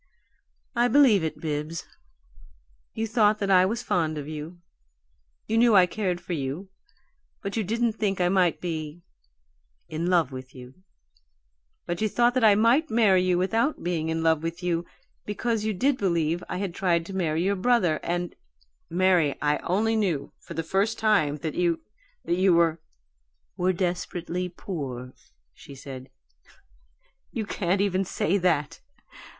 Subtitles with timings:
[0.75, 1.85] "I believe it, Bibbs.
[2.95, 4.57] You thought that I was fond of you;
[5.45, 6.69] you knew I cared for you
[7.43, 9.03] but you didn't think I might be
[9.87, 10.73] in love with you.
[11.85, 14.87] But you thought that I might marry you without being in love with you
[15.23, 18.35] because you did believe I had tried to marry your brother, and"
[19.03, 21.79] "Mary, I only knew for the first time that you
[22.25, 22.79] that you were"
[23.55, 25.13] "Were desperately poor,"
[25.53, 26.09] she said.
[27.31, 28.81] "You can't even say that!